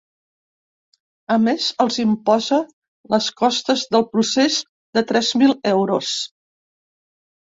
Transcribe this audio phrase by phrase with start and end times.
[1.35, 2.57] A més, els imposa
[3.15, 4.57] les costes del procés,
[4.99, 6.15] de tres mil euros.